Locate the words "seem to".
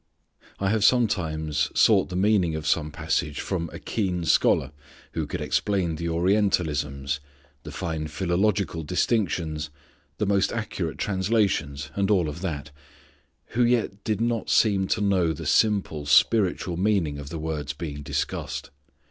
14.49-15.01